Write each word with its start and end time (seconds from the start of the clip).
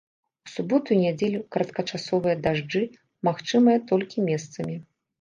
У 0.45 0.51
суботу 0.53 0.89
і 0.95 0.97
нядзелю 1.03 1.41
кароткачасовыя 1.57 2.35
дажджы 2.49 2.83
магчымыя 3.31 3.87
толькі 3.95 4.29
месцамі. 4.35 4.85